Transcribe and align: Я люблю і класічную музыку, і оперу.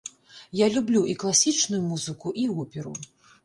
Я 0.59 0.69
люблю 0.75 1.03
і 1.11 1.13
класічную 1.25 1.85
музыку, 1.91 2.35
і 2.45 2.51
оперу. 2.65 2.99